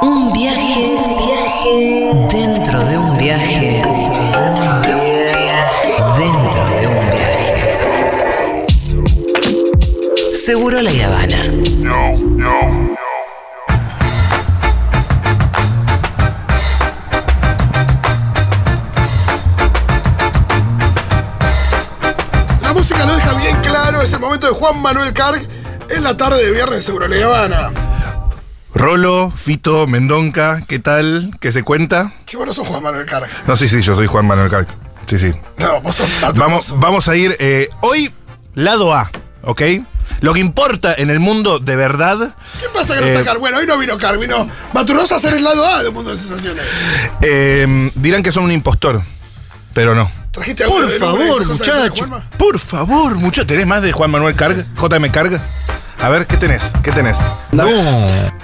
Un 0.00 0.32
viaje, 0.32 0.96
dentro 2.30 2.80
de 2.84 2.98
un 2.98 3.16
viaje, 3.18 3.82
dentro 3.82 4.80
de 4.80 4.94
un 4.94 5.02
viaje, 5.26 5.92
dentro 6.18 6.68
de 6.78 6.86
un 6.86 7.10
viaje. 7.10 7.76
Seguro 10.34 10.80
la 10.82 10.90
Habana. 10.90 11.50
La 22.62 22.72
música 22.72 23.04
lo 23.04 23.14
deja 23.14 23.34
bien 23.34 23.56
claro, 23.62 24.00
es 24.00 24.12
momento 24.20 24.46
de 24.46 24.52
Juan 24.52 24.80
Manuel 24.80 25.12
Carg 25.12 25.42
en 25.90 26.04
la 26.04 26.16
tarde 26.16 26.44
de 26.44 26.52
viernes 26.52 26.84
Seguro 26.84 27.08
La 27.08 27.24
Habana. 27.24 27.87
Rolo, 28.78 29.32
Fito, 29.34 29.86
Mendonca, 29.88 30.62
¿qué 30.68 30.78
tal? 30.78 31.32
¿Qué 31.40 31.50
se 31.50 31.64
cuenta? 31.64 32.12
Si 32.26 32.36
vos 32.36 32.46
no 32.46 32.52
sos 32.54 32.68
Juan 32.68 32.80
Manuel 32.82 33.06
Carg. 33.06 33.28
No, 33.46 33.56
sí, 33.56 33.68
sí, 33.68 33.80
yo 33.80 33.96
soy 33.96 34.06
Juan 34.06 34.24
Manuel 34.26 34.48
Carc. 34.50 34.68
Sí, 35.06 35.18
sí. 35.18 35.32
No, 35.56 35.80
vos 35.80 35.96
sos 35.96 36.08
Vamos, 36.36 36.74
vamos 36.78 37.08
a 37.08 37.16
ir 37.16 37.34
eh, 37.40 37.68
hoy, 37.80 38.14
lado 38.54 38.94
A, 38.94 39.10
¿ok? 39.42 39.62
Lo 40.20 40.32
que 40.32 40.40
importa 40.40 40.94
en 40.96 41.10
el 41.10 41.18
mundo 41.18 41.58
de 41.58 41.74
verdad. 41.74 42.36
¿Qué 42.60 42.66
pasa 42.72 42.94
que 42.94 43.00
no 43.00 43.06
Eh, 43.08 43.12
está 43.14 43.24
Carg? 43.24 43.40
Bueno, 43.40 43.58
hoy 43.58 43.66
no 43.66 43.76
vino 43.78 43.98
Carg, 43.98 44.18
vino 44.18 44.48
Maturrosa 44.72 45.14
a 45.14 45.18
hacer 45.18 45.34
el 45.34 45.42
lado 45.44 45.66
A 45.66 45.82
de 45.82 45.90
Mundo 45.90 46.10
de 46.12 46.16
Sensaciones. 46.16 46.64
eh, 47.22 47.90
dirán 47.96 48.22
que 48.22 48.30
son 48.30 48.44
un 48.44 48.52
impostor, 48.52 49.02
pero 49.74 49.94
no. 49.96 50.08
Trajiste 50.30 50.64
Por 50.66 50.82
Luna 50.82 50.94
y 50.94 50.98
favor, 50.98 51.46
muchacho. 51.46 52.08
Por 52.36 52.58
favor, 52.60 53.16
mucho. 53.16 53.44
¿Tenés 53.44 53.66
más 53.66 53.82
de 53.82 53.90
Juan 53.92 54.10
Manuel 54.10 54.36
Carg? 54.36 54.66
JM 54.76 55.10
Carg. 55.10 55.40
A 56.00 56.08
ver, 56.10 56.26
¿qué 56.26 56.36
tenés? 56.36 56.72
¿Qué 56.82 56.92
tenés? 56.92 57.18
No. 57.52 57.66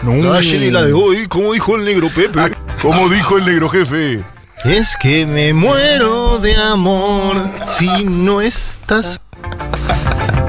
No. 0.03 0.33
La 0.33 0.39
ayer 0.39 0.63
y 0.63 0.71
la 0.71 0.83
de 0.83 0.93
hoy, 0.93 1.27
como 1.29 1.53
dijo 1.53 1.77
el 1.77 1.85
negro 1.85 2.09
Pepe. 2.09 2.39
Ah, 2.41 2.51
Como 2.83 3.09
dijo 3.09 3.39
el 3.39 3.47
negro 3.47 3.69
jefe. 3.69 4.23
Es 4.65 4.97
que 5.01 5.25
me 5.27 5.53
muero 5.53 6.39
de 6.39 6.57
amor 6.57 7.37
si 7.79 8.05
no 8.05 8.41
estás. 8.41 9.21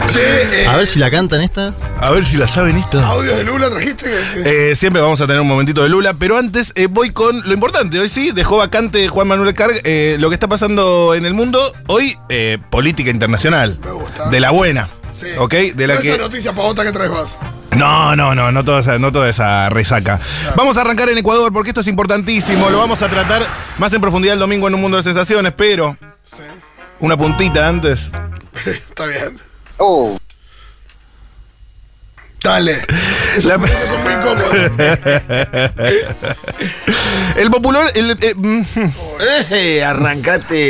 Che, 0.08 0.62
eh, 0.64 0.67
A 0.67 0.78
ver 0.78 0.88
si 0.88 1.00
la 1.00 1.12
cantan 1.12 1.42
esta. 1.42 1.73
A 2.00 2.12
ver 2.12 2.23
si 2.25 2.38
la 2.38 2.47
saben 2.47 2.78
esta. 2.78 3.06
audio 3.08 3.36
de 3.36 3.44
Lula 3.44 3.69
trajiste. 3.69 4.09
Eh, 4.45 4.75
siempre 4.75 5.02
vamos 5.02 5.19
a 5.22 5.28
tener 5.28 5.42
un 5.42 5.47
momentito 5.47 5.84
de 5.84 5.90
Lula, 5.90 6.14
pero 6.17 6.38
antes 6.38 6.72
eh, 6.75 6.88
voy 6.90 7.12
con 7.12 7.42
lo 7.47 7.53
importante. 7.53 8.00
Hoy 8.00 8.09
sí, 8.09 8.31
dejó 8.31 8.58
vacante 8.58 9.08
Juan 9.09 9.28
Manuel 9.28 9.53
Carg 9.53 9.75
eh, 9.84 10.16
lo 10.19 10.30
que 10.30 10.36
está 10.36 10.47
pasando 10.47 11.14
en 11.14 11.25
el 11.25 11.34
mundo. 11.34 11.59
Hoy, 11.88 12.17
eh, 12.30 12.58
política 12.69 13.09
internacional. 13.12 13.78
Me 13.84 13.92
gusta. 13.92 14.30
De 14.30 14.40
la 14.40 14.52
buena. 14.52 14.90
Sí. 15.16 15.28
¿Ok? 15.38 15.54
De 15.54 15.88
la 15.88 15.96
No 15.96 16.02
que. 16.02 16.10
esa 16.10 16.18
noticia 16.18 16.54
pavota 16.54 16.84
que 16.84 16.92
traes 16.92 17.10
vos. 17.10 17.38
No, 17.76 18.16
no, 18.18 18.36
no, 18.36 18.52
no 18.52 18.66
toda 18.66 18.82
esa, 18.82 19.00
no 19.00 19.12
toda 19.14 19.30
esa 19.30 19.70
resaca. 19.70 20.20
Vamos 20.58 20.76
a 20.78 20.82
arrancar 20.82 21.08
en 21.10 21.18
Ecuador 21.18 21.54
porque 21.54 21.70
esto 21.70 21.80
es 21.82 21.88
importantísimo. 21.88 22.70
Lo 22.70 22.80
vamos 22.80 23.02
a 23.02 23.08
tratar 23.10 23.44
más 23.78 23.94
en 23.94 24.02
profundidad 24.02 24.34
el 24.34 24.40
domingo 24.40 24.68
en 24.68 24.76
un 24.76 24.82
mundo 24.82 24.98
de 24.98 25.04
sensaciones, 25.04 25.54
pero 25.56 25.98
Sí. 26.26 26.44
una 27.00 27.16
puntita 27.16 27.66
antes. 27.68 28.12
Está 28.66 29.06
bien. 29.06 29.40
Dale. 32.46 32.80
La- 33.44 33.56
son 33.56 34.04
muy 34.04 34.14
incómodos. 34.14 34.72
El 37.36 37.50
popular. 37.52 37.88
El, 37.96 38.12
eh, 38.22 38.34
mm, 38.36 38.62
¡Eh! 39.52 39.84
Arrancate. 39.84 40.70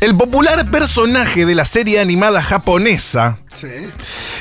el 0.00 0.16
popular 0.16 0.70
personaje 0.70 1.46
de 1.46 1.54
la 1.54 1.64
serie 1.64 2.00
animada 2.00 2.42
japonesa. 2.42 3.38
Sí. 3.54 3.68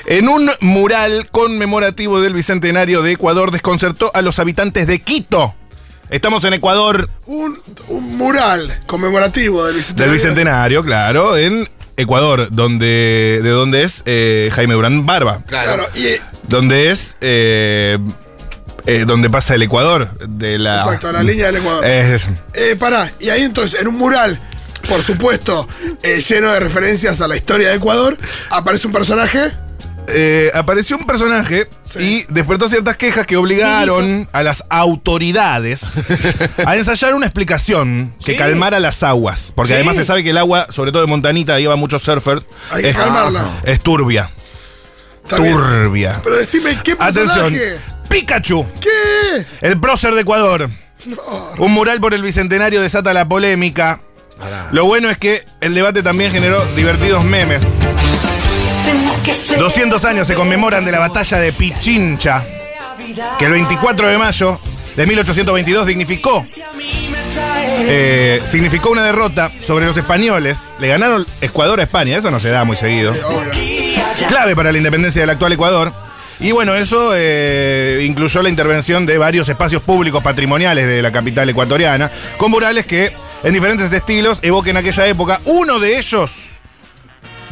En 0.08 0.28
un 0.28 0.50
mural 0.62 1.30
conmemorativo 1.31 2.20
del 2.20 2.34
Bicentenario 2.34 3.02
de 3.03 3.12
Ecuador 3.12 3.52
desconcertó 3.52 4.12
a 4.14 4.22
los 4.22 4.40
habitantes 4.40 4.88
de 4.88 5.00
Quito. 5.02 5.56
Estamos 6.09 6.44
en 6.44 6.53
Ecuador 6.53 7.09
Un, 7.25 7.59
un 7.88 8.18
mural 8.18 8.81
conmemorativo 8.86 9.66
del 9.66 9.78
Bicentenario. 9.78 10.12
del 10.12 10.20
Bicentenario, 10.22 10.84
claro, 10.84 11.38
en 11.38 11.68
Ecuador, 11.98 12.48
donde 12.52 13.40
de 13.44 13.50
donde 13.50 13.84
es 13.84 14.02
eh, 14.06 14.50
Jaime 14.54 14.74
Durán 14.74 15.06
Barba, 15.06 15.42
Claro, 15.48 15.86
y 15.96 16.08
eh, 16.08 16.22
donde 16.48 16.90
es 16.92 17.16
eh, 17.22 17.98
eh, 18.86 19.06
donde 19.08 19.30
pasa 19.30 19.56
el 19.56 19.62
Ecuador 19.64 20.09
de 20.28 20.58
la 20.59 20.81
exacto, 20.84 21.12
la 21.12 21.24
línea 21.24 21.48
del 21.48 21.58
Ecuador. 21.58 21.86
Es- 21.86 22.28
Eh, 22.54 22.76
pará, 22.78 23.12
y 23.20 23.30
ahí 23.30 23.44
entonces, 23.44 23.80
en 23.80 23.88
un 23.88 23.96
mural, 23.98 24.40
por 24.90 25.02
supuesto, 25.02 25.68
eh, 26.04 26.20
lleno 26.22 26.52
de 26.52 26.59
referencias 26.59 27.22
a 27.22 27.28
la 27.28 27.36
historia 27.38 27.70
de 27.70 27.76
Ecuador, 27.76 28.18
aparece 28.50 28.88
un 28.88 28.94
personaje. 28.94 29.52
Eh, 30.08 30.52
apareció 30.53 30.97
un 30.97 31.06
personaje 31.06 31.68
Sí. 31.86 32.24
y 32.30 32.34
despertó 32.34 32.68
ciertas 32.69 32.97
quejas 32.97 33.25
que 33.28 33.38
obligaron 33.38 34.28
a 34.31 34.44
las 34.44 34.64
autoridades 34.69 35.94
a 36.66 36.75
ensayar 36.75 37.14
una 37.14 37.25
explicación 37.25 38.13
que 38.24 38.36
calmara 38.36 38.80
las 38.80 39.03
aguas. 39.03 39.52
Porque 39.56 39.74
además 39.74 39.96
se 39.97 40.06
sabe 40.06 40.24
que 40.24 40.31
el 40.31 40.38
agua, 40.38 40.68
sobre 40.72 40.92
todo 40.92 41.02
de 41.02 41.08
Montanita, 41.08 41.59
lleva 41.59 41.75
muchos 41.75 42.02
surfers. 42.02 42.46
Hay 42.72 42.81
que 42.84 42.90
es, 42.90 42.96
calmarla. 42.97 43.62
es 43.63 43.80
turbia. 43.80 44.30
Está 45.24 45.40
bien. 45.40 45.56
Turbia. 45.56 46.19
Pero 46.24 46.38
decime, 46.38 46.78
¿qué 46.84 46.96
personaje? 46.96 47.40
Atención. 47.40 47.80
Pikachu, 48.09 48.66
¿Qué? 48.81 49.46
el 49.62 49.80
prócer 49.80 50.13
de 50.16 50.22
Ecuador. 50.22 50.69
Un 51.58 51.72
mural 51.72 52.00
por 52.00 52.13
el 52.13 52.22
bicentenario 52.22 52.81
desata 52.81 53.13
la 53.13 53.28
polémica. 53.28 54.02
Lo 54.72 54.86
bueno 54.86 55.09
es 55.09 55.18
que 55.18 55.42
el 55.62 55.74
debate 55.74 56.03
también 56.03 56.31
generó 56.31 56.63
divertidos 56.75 57.24
memes. 57.24 57.63
200 59.23 60.03
años 60.06 60.28
se 60.28 60.35
conmemoran 60.35 60.84
de 60.84 60.91
la 60.91 61.00
batalla 61.00 61.39
de 61.39 61.53
Pichincha, 61.53 62.45
que 63.39 63.45
el 63.45 63.51
24 63.51 64.09
de 64.09 64.17
mayo 64.17 64.59
de 64.97 65.07
1822 65.07 65.88
dignificó, 65.88 66.45
eh, 67.85 68.41
significó 68.45 68.91
una 68.91 69.03
derrota 69.03 69.51
sobre 69.62 69.85
los 69.85 69.95
españoles. 69.95 70.75
Le 70.79 70.89
ganaron 70.89 71.25
Ecuador 71.39 71.79
a 71.79 71.83
España, 71.83 72.17
eso 72.17 72.31
no 72.31 72.39
se 72.39 72.50
da 72.50 72.66
muy 72.66 72.75
seguido. 72.75 73.13
Clave 74.28 74.56
para 74.56 74.72
la 74.72 74.78
independencia 74.78 75.22
del 75.22 75.29
actual 75.29 75.53
Ecuador. 75.53 75.94
Y 76.39 76.51
bueno, 76.51 76.75
eso 76.75 77.13
eh, 77.16 78.03
incluyó 78.06 78.41
la 78.41 78.50
intervención 78.50 79.06
de 79.06 79.17
varios 79.17 79.47
espacios 79.47 79.81
públicos 79.81 80.22
patrimoniales 80.22 80.85
de 80.85 81.01
la 81.01 81.12
capital 81.12 81.50
ecuatoriana, 81.50 82.12
con 82.38 82.51
murales 82.51 82.85
que 82.85 83.13
en 83.44 83.53
diferentes 83.53 83.94
estilos 83.94 84.39
evoquen 84.41 84.75
aquella 84.75 85.07
época. 85.07 85.39
Uno 85.45 85.79
de 85.79 85.97
ellos 85.97 86.53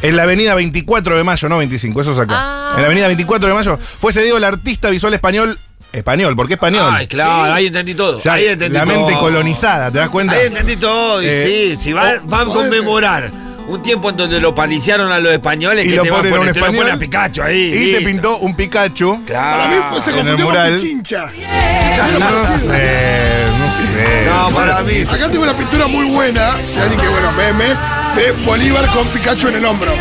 en 0.02 0.16
la 0.16 0.24
avenida 0.24 0.54
24 0.54 1.16
de 1.16 1.24
mayo, 1.24 1.48
no 1.48 1.58
25, 1.58 2.00
eso 2.00 2.12
es 2.12 2.18
acá. 2.18 2.72
En 2.76 2.82
la 2.82 2.86
avenida 2.86 3.06
24 3.06 3.48
de 3.48 3.54
mayo 3.54 3.78
fue 3.78 4.12
cedido 4.12 4.36
al 4.36 4.44
artista 4.44 4.90
visual 4.90 5.14
español. 5.14 5.58
Español, 5.92 6.34
¿por 6.34 6.48
qué 6.48 6.54
español? 6.54 6.90
Ay, 6.90 7.06
claro, 7.06 7.52
ahí 7.52 7.66
entendí 7.66 7.94
todo. 7.94 8.18
Ahí 8.30 8.46
entendí 8.46 8.78
la 8.78 8.86
mente 8.86 9.12
todo. 9.12 9.20
colonizada, 9.20 9.90
¿te 9.90 9.98
das 9.98 10.08
cuenta? 10.08 10.32
Ahí 10.34 10.46
entendí 10.46 10.76
todo. 10.76 11.22
Y 11.22 11.26
Eh, 11.26 11.74
sí, 11.76 11.76
si 11.76 11.92
van, 11.92 12.20
van 12.28 12.42
a 12.42 12.44
joder. 12.46 12.70
conmemorar 12.70 13.30
un 13.68 13.82
tiempo 13.82 14.08
en 14.08 14.16
donde 14.16 14.40
lo 14.40 14.54
paliciaron 14.54 15.12
a 15.12 15.20
los 15.20 15.32
españoles, 15.34 15.84
Y 15.86 15.90
que 15.90 15.96
lo 15.96 16.02
te 16.04 16.08
a 16.08 16.12
ponen 16.12 16.32
a 16.34 16.40
un 16.40 16.40
te 16.40 16.46
lo 16.46 16.56
español. 16.56 16.76
ponen 16.84 16.94
a 16.94 16.98
Pikachu 16.98 17.42
ahí. 17.42 17.72
Y 17.74 17.92
te 17.92 18.00
pintó 18.00 18.38
un 18.38 18.56
Pikachu. 18.56 19.22
Para 19.26 19.68
mí 19.68 19.76
pues, 19.90 20.02
se 20.02 20.10
el 20.10 20.16
confundió 20.16 20.46
con. 20.46 20.74
Pichincha. 20.74 21.26
No 21.26 22.58
sé, 22.58 23.46
no 23.58 23.68
sé. 23.70 24.26
No, 24.30 24.50
para 24.56 24.80
mí. 24.82 25.02
Acá 25.02 25.28
tengo 25.30 25.44
una 25.44 25.56
pintura 25.56 25.86
muy 25.88 26.06
buena, 26.10 26.56
de 26.56 26.80
alguien 26.80 27.00
que, 27.00 27.08
bueno, 27.08 27.32
meme, 27.32 27.76
de 28.16 28.32
Bolívar 28.44 28.88
con 28.90 29.06
Pikachu 29.08 29.48
en 29.48 29.56
el 29.56 29.64
hombro. 29.64 29.92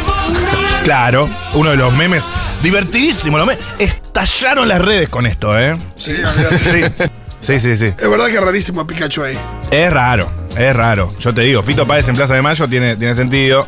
Claro, 0.84 1.30
uno 1.54 1.70
de 1.72 1.78
los 1.78 1.94
memes 1.94 2.24
divertidísimos. 2.64 3.38
Los 3.40 3.48
memes. 3.48 3.64
Estallaron 3.80 4.68
las 4.68 4.82
redes 4.82 5.10
con 5.10 5.26
esto, 5.26 5.58
¿eh? 5.58 5.78
Sí. 5.96 6.14
Sí, 6.16 7.60
sí, 7.60 7.60
sí. 7.60 7.78
sí. 7.78 7.86
Es 7.98 8.10
verdad 8.10 8.28
que 8.28 8.34
es 8.36 8.42
rarísimo 8.42 8.86
Pikachu 8.86 9.24
ahí. 9.24 9.40
Es 9.72 9.92
raro, 9.92 10.30
es 10.58 10.76
raro. 10.76 11.12
Yo 11.20 11.34
te 11.34 11.42
digo, 11.42 11.64
Fito 11.64 11.88
Páez 11.88 12.08
en 12.08 12.16
Plaza 12.16 12.34
de 12.36 12.42
Mayo 12.42 12.68
tiene, 12.68 12.96
tiene 12.96 13.16
sentido. 13.16 13.68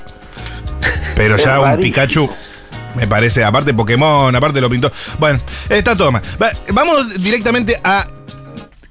Pero 1.16 1.38
ya 1.38 1.60
un 1.60 1.80
Pikachu 1.80 2.30
me 2.96 3.08
parece, 3.08 3.44
aparte 3.44 3.74
Pokémon, 3.74 4.36
aparte 4.36 4.60
lo 4.62 4.70
pintó. 4.70 4.92
Bueno, 5.20 5.40
está 5.70 5.96
todo 5.96 6.12
mal. 6.12 6.22
Va- 6.42 6.52
Vamos 6.74 7.22
directamente 7.22 7.80
a. 7.84 8.06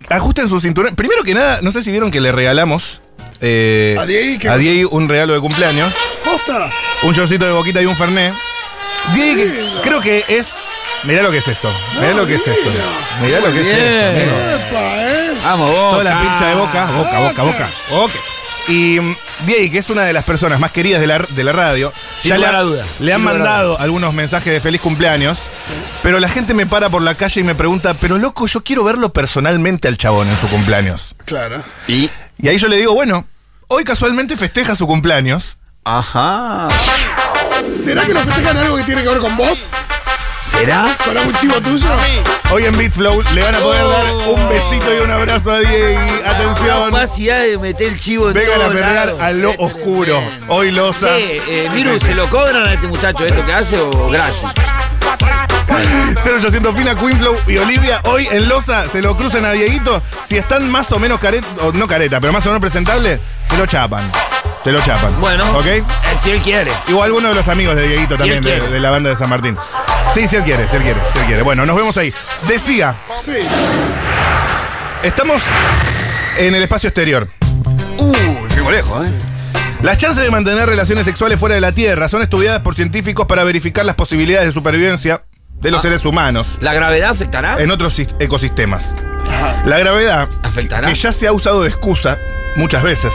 Ajusten 0.08 0.48
su 0.48 0.60
cinturón. 0.60 0.94
Primero 0.94 1.22
que 1.22 1.32
nada, 1.34 1.60
no 1.62 1.70
sé 1.72 1.82
si 1.82 1.90
vieron 1.90 2.10
que 2.10 2.20
le 2.20 2.32
regalamos 2.32 3.00
eh, 3.42 3.96
¿A 3.98 4.06
Diego 4.06 4.38
qué 4.40 4.48
a 4.48 4.52
cosa? 4.52 4.62
Diego 4.62 4.90
un 4.90 5.08
regalo 5.08 5.34
de 5.34 5.40
cumpleaños. 5.40 5.92
¿Posta? 6.24 6.70
Un 7.02 7.12
showcito 7.12 7.44
de 7.44 7.52
boquita 7.52 7.82
y 7.82 7.86
un 7.86 7.96
fernet. 7.96 8.32
Diego, 9.12 9.42
que 9.42 9.80
creo 9.82 10.00
que 10.00 10.24
es. 10.28 10.48
Mirá 11.04 11.22
lo 11.24 11.30
que 11.32 11.38
es 11.38 11.48
esto. 11.48 11.68
Mirá 11.96 12.10
No, 12.12 12.18
lo 12.18 12.26
que 12.26 12.36
es 12.36 12.46
esto. 12.46 12.70
Mirá 13.20 13.40
lo 13.40 13.52
que 13.52 13.60
es 13.60 13.66
esto. 13.66 14.66
Epa, 14.68 15.02
¿eh? 15.02 15.32
Vamos, 15.42 15.70
vos. 15.70 15.90
Toda 15.98 16.04
la 16.04 16.20
pincha 16.20 16.46
de 16.48 16.54
boca, 16.54 16.86
boca, 16.96 17.18
boca, 17.18 17.42
boca. 17.42 17.68
boca. 17.90 18.14
Y 18.68 19.00
mm, 19.00 19.16
Diego, 19.44 19.72
que 19.72 19.78
es 19.78 19.90
una 19.90 20.02
de 20.02 20.12
las 20.12 20.22
personas 20.22 20.60
más 20.60 20.70
queridas 20.70 21.00
de 21.00 21.08
la, 21.08 21.18
de 21.18 21.42
la 21.42 21.50
radio, 21.52 21.92
Sin 22.16 22.28
ya 22.30 22.34
le, 22.36 22.46
lugar 22.46 22.54
ha- 22.54 22.58
a 22.58 22.62
duda. 22.62 22.84
le 23.00 23.12
han 23.12 23.18
Sin 23.20 23.24
lugar 23.28 23.36
a 23.36 23.38
mandado 23.44 23.78
algunos 23.80 24.14
mensajes 24.14 24.52
de 24.52 24.60
feliz 24.60 24.80
cumpleaños, 24.80 25.40
pero 26.04 26.20
la 26.20 26.28
gente 26.28 26.54
me 26.54 26.64
para 26.66 26.88
por 26.88 27.02
la 27.02 27.16
calle 27.16 27.40
y 27.40 27.44
me 27.44 27.56
pregunta, 27.56 27.94
pero 27.94 28.18
loco, 28.18 28.46
yo 28.46 28.62
quiero 28.62 28.84
verlo 28.84 29.12
personalmente 29.12 29.88
al 29.88 29.96
chabón 29.96 30.28
en 30.28 30.36
su 30.36 30.46
cumpleaños. 30.46 31.16
Claro. 31.24 31.64
Y. 31.88 32.08
Y 32.42 32.48
ahí 32.48 32.58
yo 32.58 32.66
le 32.68 32.76
digo, 32.76 32.92
bueno, 32.92 33.24
hoy 33.68 33.84
casualmente 33.84 34.36
festeja 34.36 34.74
su 34.74 34.86
cumpleaños. 34.86 35.56
Ajá. 35.84 36.66
¿Será 37.74 38.04
que 38.04 38.12
nos 38.14 38.24
festejan 38.24 38.56
algo 38.56 38.76
que 38.76 38.82
tiene 38.82 39.02
que 39.02 39.08
ver 39.08 39.18
con 39.18 39.36
vos? 39.36 39.70
¿Será? 40.48 40.98
¿Para 41.06 41.22
un 41.22 41.32
chivo 41.36 41.54
tuyo? 41.60 41.86
Hoy 42.50 42.64
en 42.64 42.76
Beatflow 42.76 43.22
le 43.22 43.42
van 43.42 43.54
a 43.54 43.60
poder 43.60 43.84
dar 43.88 44.12
un 44.28 44.48
besito 44.48 44.92
y 44.92 44.98
un 44.98 45.10
abrazo 45.12 45.52
a 45.52 45.60
Diego. 45.60 46.00
Atención. 46.26 46.84
Capacidad 46.90 47.40
de 47.42 47.58
meter 47.58 47.92
el 47.92 48.00
chivo 48.00 48.28
en 48.28 48.34
Vengan 48.34 48.60
a 48.60 48.74
lados. 48.74 49.20
a 49.20 49.30
lo 49.30 49.52
oscuro. 49.52 50.20
Hoy 50.48 50.72
Loza. 50.72 51.16
Sí, 51.16 51.40
eh, 51.48 51.70
Miru, 51.72 51.96
¿se 52.00 52.14
lo 52.16 52.28
cobran 52.28 52.66
a 52.66 52.72
este 52.74 52.88
muchacho 52.88 53.24
esto 53.24 53.46
que 53.46 53.52
hace 53.52 53.78
o 53.80 54.08
gratis? 54.10 54.42
0800 56.24 56.74
Fina, 56.76 56.94
Queenflow 56.94 57.36
y 57.46 57.56
Olivia. 57.58 58.00
Hoy 58.04 58.26
en 58.30 58.48
Loza 58.48 58.88
se 58.88 59.02
lo 59.02 59.16
cruzan 59.16 59.44
a 59.44 59.52
Dieguito. 59.52 60.02
Si 60.26 60.36
están 60.36 60.70
más 60.70 60.90
o 60.92 60.98
menos 60.98 61.18
careta, 61.20 61.46
o 61.62 61.72
no 61.72 61.86
careta, 61.86 62.20
pero 62.20 62.32
más 62.32 62.44
o 62.46 62.48
menos 62.50 62.60
presentables, 62.60 63.20
se 63.48 63.56
lo 63.56 63.66
chapan. 63.66 64.10
Se 64.64 64.70
lo 64.70 64.80
chapan. 64.80 65.20
Bueno, 65.20 65.44
¿Ok? 65.58 65.66
eh, 65.66 65.82
si 66.22 66.30
él 66.30 66.40
quiere. 66.40 66.70
Igual 66.86 67.06
alguno 67.06 67.28
de 67.30 67.34
los 67.34 67.48
amigos 67.48 67.74
de 67.74 67.82
Dieguito 67.88 68.16
Si 68.16 68.22
él 68.22 68.36
también, 68.36 68.42
de, 68.42 68.50
quiere. 68.50 68.68
de 68.68 68.80
la 68.80 68.90
banda 68.90 69.10
de 69.10 69.16
San 69.16 69.28
Martín. 69.28 69.56
Sí, 70.14 70.28
si 70.28 70.36
él 70.36 70.44
quiere, 70.44 70.68
si 70.68 70.76
él 70.76 70.82
quiere, 70.82 71.00
si 71.12 71.18
él 71.18 71.26
quiere. 71.26 71.42
Bueno, 71.42 71.66
nos 71.66 71.74
vemos 71.76 71.96
ahí. 71.96 72.12
Decía, 72.46 72.94
Sí. 73.18 73.32
estamos 75.02 75.42
en 76.36 76.54
el 76.54 76.62
espacio 76.62 76.88
exterior. 76.88 77.28
Uh, 77.98 78.14
fuimos 78.50 78.72
lejos, 78.72 79.06
¿eh? 79.06 79.12
Las 79.82 79.96
chances 79.96 80.22
de 80.22 80.30
mantener 80.30 80.68
relaciones 80.68 81.04
sexuales 81.04 81.40
fuera 81.40 81.56
de 81.56 81.60
la 81.60 81.72
Tierra 81.72 82.06
son 82.08 82.22
estudiadas 82.22 82.60
por 82.60 82.76
científicos 82.76 83.26
para 83.26 83.42
verificar 83.42 83.84
las 83.84 83.96
posibilidades 83.96 84.46
de 84.46 84.52
supervivencia 84.52 85.24
de 85.62 85.70
los 85.70 85.78
Ah. 85.80 85.82
seres 85.82 86.04
humanos 86.04 86.58
¿La 86.60 86.74
gravedad 86.74 87.10
afectará? 87.10 87.60
en 87.62 87.70
otros 87.70 87.94
sis- 87.94 88.14
ecosistemas. 88.18 88.94
La 89.64 89.78
gravedad, 89.78 90.28
¿Afectará? 90.42 90.88
que 90.88 90.94
ya 90.94 91.12
se 91.12 91.26
ha 91.26 91.32
usado 91.32 91.62
de 91.62 91.68
excusa 91.68 92.18
muchas 92.56 92.82
veces. 92.82 93.12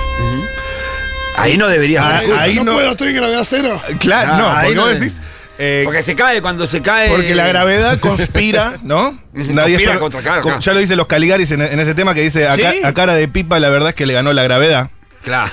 Ahí 1.38 1.58
no 1.58 1.68
debería 1.68 2.02
Ah, 2.02 2.12
ser. 2.20 2.22
excusa. 2.24 2.42
ahí 2.42 2.56
no, 2.56 2.64
no- 2.64 2.74
puedo, 2.74 2.92
estoy 2.92 3.10
en 3.10 3.16
gravedad 3.16 3.44
cero. 3.46 3.82
Claro, 4.00 4.32
Ah, 4.34 4.38
no, 4.38 4.48
ahí 4.50 4.56
porque 4.64 4.76
no 4.76 4.82
vos 4.82 4.90
de- 4.94 5.00
decís. 5.00 5.22
eh, 5.60 5.82
Porque 5.86 6.02
se 6.02 6.16
cae 6.16 6.42
cuando 6.42 6.66
se 6.66 6.82
cae. 6.82 7.10
porque 7.10 7.36
la 7.36 7.48
gravedad 7.48 8.00
conspira, 8.00 8.78
¿no? 8.82 9.20
Conspira 9.36 9.94
es- 9.94 10.00
contra- 10.00 10.22
claro, 10.22 10.42
con-. 10.42 10.60
Ya 10.60 10.74
lo 10.74 10.80
dicen 10.80 10.98
los 10.98 11.06
Caligaris 11.08 11.52
en, 11.52 11.62
en 11.62 11.80
ese 11.80 11.94
tema 11.94 12.16
que 12.16 12.22
dice, 12.22 12.48
a, 12.48 12.58
ca- 12.58 12.72
Sí. 12.72 12.80
a 12.84 12.94
cara 12.94 13.14
de 13.14 13.28
pipa 13.28 13.60
la 13.60 13.70
verdad 13.70 13.90
es 13.90 13.96
que 13.96 14.06
le 14.08 14.14
ganó 14.14 14.34
la 14.34 14.42
gravedad, 14.44 14.90
Claro. 15.28 15.52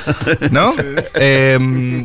¿no? 0.53 0.73
Em, 1.15 2.05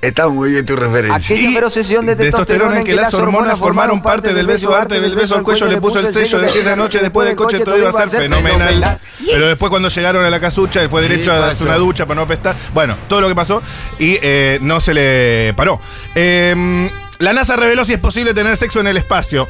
Está 0.00 0.28
muy 0.28 0.50
bien 0.52 0.64
tu 0.64 0.76
referencia. 0.76 1.16
Aquella 1.16 1.50
Y 1.50 1.54
feroz 1.54 1.72
sesión 1.72 2.06
de 2.06 2.14
testosterona 2.14 2.78
en 2.78 2.84
que 2.84 2.94
las 2.94 3.12
hormonas 3.14 3.58
formaron 3.58 4.00
parte 4.00 4.32
del 4.32 4.46
beso 4.46 4.72
arte 4.72 5.00
del 5.00 5.16
beso 5.16 5.34
al 5.34 5.42
cuello 5.42 5.66
le 5.66 5.80
puso 5.80 5.98
el 5.98 6.12
sello 6.12 6.38
de 6.38 6.46
esa 6.46 6.76
noche 6.76 7.00
después 7.00 7.26
del 7.26 7.34
coche 7.34 7.58
todo 7.58 7.76
iba 7.76 7.88
a 7.88 7.92
ser 7.92 8.10
fenomenal 8.10 9.00
pero 9.26 9.48
después 9.48 9.70
cuando 9.70 9.88
llegaron 9.88 10.24
a 10.24 10.30
la 10.30 10.38
casucha 10.38 10.82
él 10.82 10.88
fue 10.88 11.02
derecho 11.02 11.32
a 11.32 11.38
darse 11.38 11.64
una 11.64 11.76
ducha 11.78 12.06
para 12.06 12.14
no 12.14 12.22
apestar 12.22 12.54
bueno 12.72 12.96
todo 13.08 13.20
lo 13.22 13.28
que 13.28 13.34
pasó 13.34 13.60
y 13.98 14.16
eh, 14.22 14.58
no 14.62 14.80
se 14.80 14.94
le 14.94 15.52
paró 15.56 15.80
Em, 16.14 16.88
la 17.18 17.32
NASA 17.32 17.56
reveló 17.56 17.84
si 17.84 17.94
es 17.94 17.98
posible 17.98 18.34
tener 18.34 18.56
sexo 18.56 18.78
en 18.78 18.86
el 18.86 18.96
espacio 18.98 19.48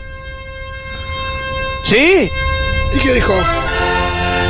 Sí. 1.85 2.31
¿Y 2.95 2.99
qué 3.01 3.13
dijo? 3.13 3.35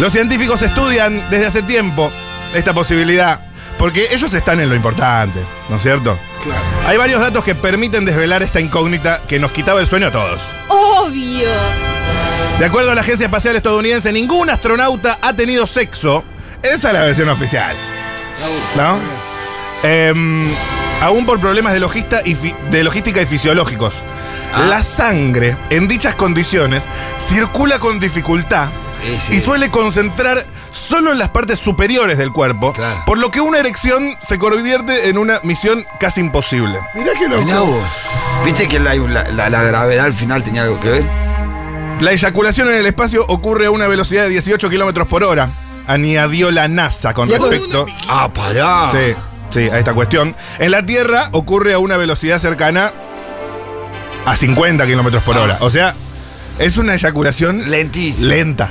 los 0.00 0.12
científicos 0.12 0.62
estudian 0.62 1.28
desde 1.30 1.46
hace 1.46 1.62
tiempo 1.62 2.10
esta 2.54 2.72
posibilidad 2.72 3.40
porque 3.78 4.08
ellos 4.12 4.32
están 4.32 4.60
en 4.60 4.68
lo 4.68 4.74
importante 4.74 5.40
¿no 5.68 5.76
es 5.76 5.82
cierto? 5.82 6.18
Claro. 6.42 6.62
Hay 6.86 6.96
varios 6.96 7.20
datos 7.20 7.44
que 7.44 7.54
permiten 7.54 8.04
desvelar 8.04 8.42
esta 8.42 8.60
incógnita 8.60 9.22
que 9.26 9.38
nos 9.38 9.52
quitaba 9.52 9.80
el 9.80 9.86
sueño 9.86 10.08
a 10.08 10.10
todos. 10.12 10.42
Obvio. 10.68 11.48
De 12.58 12.66
acuerdo 12.66 12.92
a 12.92 12.94
la 12.94 13.00
Agencia 13.00 13.24
Espacial 13.26 13.56
Estadounidense, 13.56 14.12
ningún 14.12 14.50
astronauta 14.50 15.18
ha 15.22 15.32
tenido 15.32 15.66
sexo. 15.66 16.22
Esa 16.62 16.88
es 16.88 16.94
la 16.94 17.02
versión 17.02 17.28
oficial. 17.30 17.74
¿No? 18.76 18.98
Em, 19.82 20.46
aún 21.00 21.24
por 21.26 21.40
problemas 21.40 21.72
de, 21.72 21.80
logista 21.80 22.20
y 22.24 22.36
de 22.70 22.84
logística 22.84 23.22
y 23.22 23.26
fisiológicos. 23.26 23.94
Ah. 24.52 24.66
La 24.68 24.82
sangre 24.82 25.56
en 25.70 25.88
dichas 25.88 26.14
condiciones 26.14 26.86
circula 27.18 27.78
con 27.78 27.98
dificultad 27.98 28.68
Sí, 29.02 29.18
sí. 29.18 29.36
y 29.36 29.40
suele 29.40 29.70
concentrar 29.70 30.44
solo 30.74 31.12
en 31.12 31.18
las 31.18 31.28
partes 31.30 31.58
superiores 31.58 32.18
del 32.18 32.32
cuerpo, 32.32 32.72
Claro. 32.72 33.02
por 33.06 33.18
lo 33.18 33.30
que 33.30 33.40
una 33.40 33.58
erección 33.60 34.16
se 34.20 34.38
convierte 34.38 35.08
en 35.08 35.18
una 35.18 35.40
misión 35.44 35.86
casi 36.00 36.20
imposible. 36.20 36.78
Mirá 36.94 37.12
qué 37.18 37.28
loco. 37.28 37.44
Mirá 37.44 37.60
vos. 37.60 37.82
¿Viste 38.44 38.68
que 38.68 38.78
la, 38.80 38.94
la- 38.94 39.30
la- 39.30 39.48
la 39.50 39.62
gravedad 39.62 40.04
al 40.04 40.12
final 40.14 40.42
tenía 40.42 40.62
algo 40.62 40.80
que 40.80 40.90
ver? 40.90 41.04
La 42.00 42.10
eyaculación 42.12 42.68
en 42.68 42.74
el 42.74 42.86
espacio 42.86 43.24
ocurre 43.28 43.66
a 43.66 43.70
una 43.70 43.86
velocidad 43.86 44.24
de 44.24 44.28
18 44.30 44.68
kilómetros 44.68 45.06
por 45.06 45.22
hora. 45.22 45.50
Añadió 45.86 46.50
la 46.50 46.66
NASA 46.66 47.14
con 47.14 47.28
respecto 47.28 47.86
Ah, 48.08 48.28
pará. 48.34 48.90
sí, 48.90 49.14
sí, 49.50 49.60
a 49.70 49.78
esta 49.78 49.94
cuestión. 49.94 50.34
En 50.58 50.70
la 50.72 50.84
Tierra 50.84 51.28
ocurre 51.32 51.72
a 51.74 51.78
una 51.78 51.96
velocidad 51.96 52.38
cercana 52.40 52.90
a 54.26 54.36
50 54.36 54.86
kilómetros 54.86 55.22
por 55.22 55.36
hora. 55.36 55.58
O 55.60 55.70
sea, 55.70 55.94
es 56.58 56.76
una 56.78 56.94
eyaculación 56.94 57.70
Lentísimo. 57.70 58.28
lenta. 58.28 58.70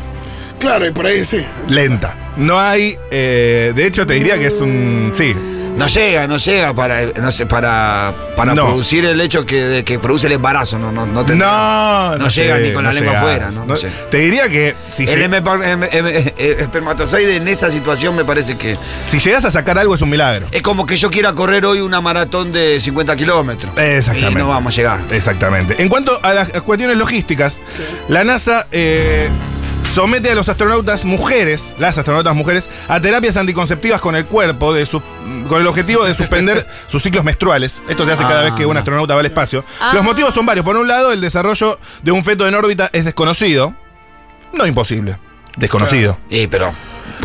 Claro, 0.64 0.88
y 0.88 0.92
por 0.92 1.06
ahí 1.06 1.24
sí. 1.26 1.46
Lenta. 1.68 2.16
No 2.38 2.60
hay. 2.60 2.98
eh, 3.12 3.74
de 3.76 3.86
hecho, 3.86 4.06
te 4.08 4.14
diría 4.16 4.40
que 4.40 4.48
es 4.48 4.56
un. 4.62 5.12
Sí. 5.14 5.36
No 5.78 5.88
llega, 5.88 6.28
no 6.28 6.38
llega 6.38 6.72
para, 6.76 7.04
no 7.20 7.32
sé, 7.32 7.48
para, 7.48 8.14
para 8.38 8.54
No. 8.54 8.68
producir 8.68 9.06
el 9.06 9.20
hecho 9.20 9.44
que, 9.44 9.56
de 9.66 9.84
que 9.84 9.98
produce 9.98 10.28
el 10.28 10.34
embarazo. 10.34 10.78
No, 10.78 10.92
no, 10.92 11.08
no, 11.08 11.26
tendrá- 11.26 12.12
No, 12.12 12.18
no 12.20 12.30
llega 12.30 12.60
ni 12.60 12.72
con 12.74 12.84
la 12.84 12.94
lengua 12.94 13.14
llega. 13.14 13.20
afuera, 13.22 13.50
¿no? 13.52 13.66
No 13.66 13.76
llega. 13.76 13.92
Te 14.12 14.18
diría 14.20 14.48
que 14.50 14.76
si, 14.88 15.06
El 15.06 15.20
lleg- 15.32 15.64
em- 15.66 15.84
em- 15.84 16.08
em- 16.38 16.60
espermatozoide 16.60 17.38
en 17.38 17.48
esa 17.48 17.72
situación 17.72 18.16
me 18.16 18.24
parece 18.24 18.56
que 18.56 18.76
si 19.10 19.18
llegas 19.18 19.46
a 19.46 19.52
sacar 19.52 19.80
algo 19.80 19.96
es 19.96 20.02
un 20.04 20.12
milagro. 20.12 20.46
es 20.52 20.62
como 20.62 20.86
que 20.86 20.96
yo 20.96 21.10
quiera 21.10 21.34
correr 21.34 21.66
hoy 21.66 21.80
una 21.82 22.02
maratón 22.02 22.52
de 22.52 22.80
50 22.80 23.16
kilómetros. 23.16 23.72
Exactamente. 23.76 24.32
Y 24.40 24.44
no 24.44 24.50
vamos 24.50 24.74
a 24.74 24.78
llegar. 24.78 25.00
Exactamente. 25.10 25.82
En 25.82 25.90
cuanto 25.90 26.18
a 26.22 26.34
las 26.34 26.50
cuestiones 26.62 26.98
logísticas, 26.98 27.60
la 28.10 28.24
NASA 28.24 28.68
eh, 28.72 29.28
somete 29.94 30.32
a 30.32 30.36
los 30.36 30.50
astronautas 30.50 31.04
mujeres, 31.06 31.76
las 31.80 31.98
astronautas 31.98 32.36
mujeres, 32.36 32.70
a 32.88 33.00
terapias 33.00 33.38
anticonceptivas 33.38 34.02
con 34.02 34.16
el 34.16 34.26
cuerpo, 34.26 34.74
de 34.74 34.86
su- 34.86 35.02
con 35.48 35.62
el 35.62 35.68
objetivo 35.68 36.04
de 36.06 36.14
suspender 36.14 36.66
sus 36.88 37.04
ciclos 37.04 37.24
menstruales. 37.24 37.82
Esto 37.88 38.06
se 38.06 38.12
hace 38.14 38.24
cada 38.24 38.40
Ah. 38.42 38.44
vez 38.44 38.54
que 38.54 38.66
un 38.66 38.76
astronauta 38.78 39.14
va 39.14 39.20
al 39.20 39.26
espacio. 39.26 39.64
Ah. 39.82 39.92
Los 39.94 40.04
motivos 40.04 40.34
son 40.34 40.46
varios. 40.46 40.66
Por 40.66 40.76
un 40.78 40.88
lado, 40.88 41.12
el 41.12 41.22
desarrollo 41.22 41.80
de 42.02 42.12
un 42.12 42.24
feto 42.24 42.48
en 42.48 42.56
órbita 42.56 42.90
es 42.94 43.06
desconocido. 43.06 43.76
No 44.54 44.66
imposible. 44.66 45.18
Desconocido. 45.58 46.18
Sí, 46.30 46.48
pero. 46.48 46.74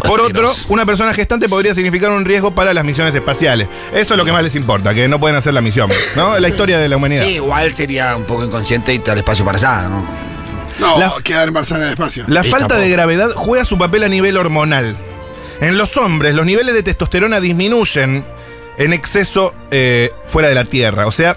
Por 0.03 0.21
otro, 0.21 0.53
una 0.69 0.85
persona 0.87 1.13
gestante 1.13 1.49
podría 1.49 1.75
significar 1.75 2.11
un 2.11 2.25
riesgo 2.25 2.55
para 2.55 2.73
las 2.73 2.85
misiones 2.85 3.15
espaciales. 3.15 3.69
Eso 3.93 4.15
es 4.15 4.19
lo 4.19 4.25
que 4.25 4.31
más 4.33 4.43
les 4.45 4.55
importa, 4.55 4.95
que 4.95 5.09
no 5.09 5.19
pueden 5.19 5.37
hacer 5.37 5.55
la 5.55 5.61
misión, 5.61 5.91
¿no? 6.15 6.39
La 6.39 6.49
historia 6.49 6.79
de 6.79 6.89
la 6.89 6.97
humanidad. 6.97 7.25
Sí, 7.25 7.35
igual 7.37 7.75
sería 7.75 8.15
un 8.15 8.25
poco 8.25 8.45
inconsciente 8.45 8.95
y 8.95 9.11
al 9.11 9.19
espacio 9.19 9.45
para 9.45 9.59
allá, 9.59 9.89
¿no? 9.89 10.28
No, 10.79 10.99
La- 10.99 11.13
quedar 11.23 11.49
embarazada 11.49 11.81
en 11.81 11.87
el 11.89 11.93
espacio. 11.95 12.25
La 12.29 12.47
Y 12.47 12.51
falta 12.51 12.77
de 12.77 12.89
gravedad 12.91 13.31
juega 13.35 13.65
su 13.65 13.77
papel 13.79 14.05
a 14.05 14.09
nivel 14.09 14.37
hormonal. 14.37 14.97
En 15.61 15.77
los 15.77 15.97
hombres, 15.97 16.35
los 16.35 16.47
niveles 16.47 16.75
de 16.75 16.83
testosterona 16.85 17.41
disminuyen 17.41 18.25
en 18.79 18.93
exceso 18.93 19.55
eh, 19.73 20.11
fuera 20.29 20.49
de 20.49 20.55
la 20.55 20.65
Tierra. 20.65 21.07
O 21.09 21.13
sea, 21.13 21.37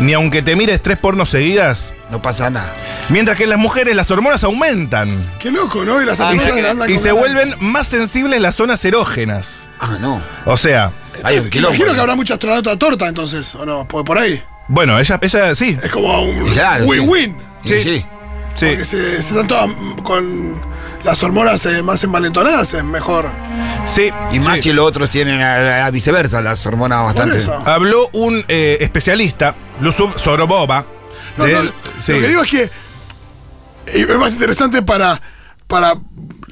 ni 0.00 0.12
aunque 0.14 0.42
te 0.42 0.56
mires 0.56 0.82
tres 0.82 0.98
pornos 0.98 1.30
seguidas, 1.30 1.94
No 2.10 2.20
pasa 2.22 2.50
nada. 2.50 2.74
mientras 3.10 3.36
que 3.36 3.44
en 3.44 3.50
las 3.50 3.58
mujeres 3.58 3.94
las 3.94 4.10
hormonas 4.10 4.42
aumentan 4.44 5.30
Qué 5.38 5.50
loco, 5.50 5.84
¿no? 5.84 6.00
Y 6.02 6.06
las 6.06 6.18
y 6.18 6.22
amigas 6.22 6.44
se, 6.52 6.66
andan 6.68 6.90
y 6.90 6.98
se 6.98 7.08
la- 7.08 7.14
vuelven 7.14 7.54
más 7.60 7.86
sensibles 7.86 8.36
en 8.36 8.42
las 8.42 8.54
zonas 8.54 8.84
erógenas. 8.84 9.50
Ah, 9.78 9.96
no. 10.00 10.20
O 10.44 10.56
sea, 10.56 10.92
Hay 11.22 11.38
un 11.38 11.44
Me 11.44 11.50
quilombo. 11.50 11.74
Imagino 11.74 11.94
que 11.94 12.00
habrá 12.00 12.14
mucha 12.14 12.34
astronauta 12.34 12.76
torta 12.78 13.06
entonces, 13.08 13.54
¿o 13.54 13.64
no? 13.66 13.86
Por, 13.86 14.04
por 14.04 14.18
ahí. 14.18 14.42
bueno, 14.68 14.98
ella, 14.98 15.18
ella 15.22 15.54
sí. 15.54 15.78
Es 15.82 15.90
como 15.90 16.22
un 16.22 16.42
win-win. 16.86 17.36
Sí, 17.36 17.44
Sí. 17.64 17.82
sí. 17.82 18.06
Sí. 18.56 18.66
Porque 18.66 18.84
se, 18.84 19.22
se 19.22 19.28
están 19.30 19.46
todas 19.46 19.70
con 20.02 20.60
las 21.04 21.22
hormonas 21.22 21.64
eh, 21.66 21.82
más 21.82 22.02
envalentonadas, 22.04 22.74
es 22.74 22.84
mejor. 22.84 23.30
Sí. 23.86 24.10
Y 24.32 24.38
más 24.40 24.56
sí. 24.58 24.64
si 24.64 24.72
los 24.72 24.84
otros 24.84 25.08
tienen 25.08 25.40
a, 25.40 25.86
a 25.86 25.90
viceversa, 25.90 26.42
las 26.42 26.64
hormonas 26.66 27.02
bastante. 27.04 27.38
Habló 27.64 28.08
un 28.12 28.44
eh, 28.48 28.78
especialista, 28.80 29.54
Luzub 29.80 30.18
Sorobova. 30.18 30.84
No, 31.36 31.44
de- 31.44 31.54
no, 31.54 31.60
sí. 32.02 32.12
Lo 32.12 32.20
que 32.20 32.28
digo 32.28 32.42
es 32.42 32.50
que 32.50 32.70
es 33.86 34.08
más 34.18 34.32
interesante 34.34 34.82
para, 34.82 35.20
para 35.66 35.94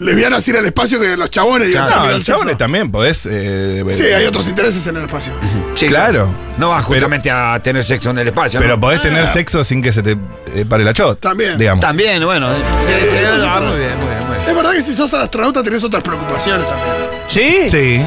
lesbianas 0.00 0.46
ir 0.48 0.56
al 0.56 0.66
espacio 0.66 1.00
que 1.00 1.16
los 1.16 1.30
chabones. 1.30 1.68
digo, 1.68 1.80
No, 1.80 1.88
también 1.88 2.12
los 2.14 2.24
sexo. 2.24 2.32
chabones 2.38 2.58
también 2.58 2.90
podés. 2.90 3.26
eh, 3.30 3.84
Sí, 3.92 4.02
hay 4.04 4.26
otros 4.26 4.48
intereses 4.48 4.86
en 4.86 4.96
el 4.96 5.04
espacio. 5.04 5.32
Sí, 5.74 5.86
Claro. 5.86 6.34
No 6.58 6.70
vas 6.70 6.84
justamente 6.84 7.30
a 7.30 7.60
tener 7.62 7.84
sexo 7.84 8.10
en 8.10 8.18
el 8.18 8.28
espacio. 8.28 8.58
Pero 8.60 8.74
¿no? 8.74 8.80
podés 8.80 9.00
tener 9.00 9.26
sexo 9.28 9.62
sin 9.64 9.80
que 9.80 9.92
se 9.92 10.02
te 10.02 10.16
eh, 10.54 10.64
pare 10.68 10.82
la 10.84 10.92
chot. 10.92 11.20
También. 11.20 11.56
Digamos. 11.58 11.82
También, 11.84 12.24
bueno. 12.24 12.50
eh. 12.52 12.56
Sí, 12.80 12.92
sí, 12.92 13.00
sí, 13.10 13.16
ah, 13.46 13.60
muy 13.60 13.78
bien, 13.78 13.96
muy 13.98 14.08
bien, 14.08 14.20
muy 14.26 14.36
bien. 14.36 14.48
Es 14.48 14.54
verdad 14.56 14.72
que 14.72 14.82
si 14.82 14.94
sos 14.94 15.12
astronauta 15.14 15.62
tenés 15.62 15.84
otras 15.84 16.02
preocupaciones 16.02 16.66
también. 16.66 16.96
Sí. 17.28 17.68
Sí. 17.68 18.00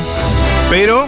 Pero 0.69 1.07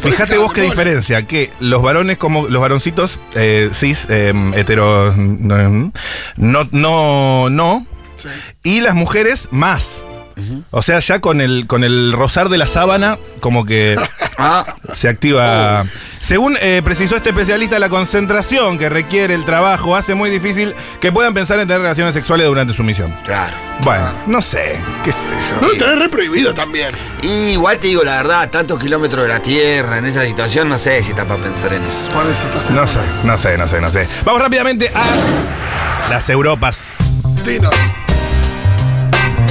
fíjate 0.00 0.36
vos 0.38 0.52
qué 0.52 0.62
diferencia. 0.62 1.22
Que 1.26 1.50
los 1.60 1.82
varones, 1.82 2.16
como 2.18 2.46
los 2.48 2.60
varoncitos 2.60 3.18
eh, 3.34 3.70
cis, 3.72 4.06
eh, 4.10 4.32
hetero. 4.54 5.14
No, 5.16 5.88
no, 6.72 7.48
no. 7.50 7.86
Sí. 8.22 8.28
Y 8.62 8.80
las 8.80 8.94
mujeres 8.94 9.48
más. 9.50 10.02
O 10.70 10.80
sea, 10.80 11.00
ya 11.00 11.20
con 11.20 11.42
el, 11.42 11.66
con 11.66 11.84
el 11.84 12.12
rozar 12.14 12.48
de 12.48 12.56
la 12.56 12.66
sábana, 12.66 13.18
como 13.40 13.66
que 13.66 13.96
Ah, 14.42 14.64
se 14.94 15.10
activa. 15.10 15.84
Según 16.18 16.56
eh, 16.62 16.80
precisó 16.82 17.14
este 17.14 17.28
especialista, 17.28 17.78
la 17.78 17.90
concentración 17.90 18.78
que 18.78 18.88
requiere 18.88 19.34
el 19.34 19.44
trabajo 19.44 19.94
hace 19.96 20.14
muy 20.14 20.30
difícil 20.30 20.74
que 20.98 21.12
puedan 21.12 21.34
pensar 21.34 21.60
en 21.60 21.68
tener 21.68 21.82
relaciones 21.82 22.14
sexuales 22.14 22.46
durante 22.46 22.72
su 22.72 22.82
misión. 22.82 23.14
claro. 23.24 23.54
Bueno, 23.82 24.12
no 24.26 24.42
sé, 24.42 24.78
qué 25.02 25.10
sé 25.10 25.34
yo. 25.50 25.60
No, 25.60 25.68
tenés 25.72 25.98
re 25.98 26.08
prohibido 26.10 26.52
también. 26.52 26.90
Y 27.22 27.52
igual 27.52 27.78
te 27.78 27.88
digo 27.88 28.02
la 28.02 28.16
verdad, 28.16 28.50
tantos 28.50 28.78
kilómetros 28.78 29.22
de 29.22 29.28
la 29.28 29.40
Tierra 29.40 29.98
en 29.98 30.04
esa 30.06 30.24
situación, 30.24 30.68
no 30.68 30.76
sé 30.76 31.02
si 31.02 31.10
está 31.10 31.26
para 31.26 31.42
pensar 31.42 31.72
en 31.72 31.82
eso. 31.84 32.08
Por 32.10 32.26
eso 32.26 32.46
estás 32.46 32.70
No 32.70 32.86
sé, 32.86 33.00
no 33.24 33.38
sé, 33.38 33.56
no 33.58 33.68
sé, 33.68 33.80
no 33.80 33.88
sé. 33.88 34.06
Vamos 34.24 34.40
rápidamente 34.42 34.90
a 34.94 36.10
las 36.10 36.28
Europas. 36.28 36.96
Dinos. 37.44 37.74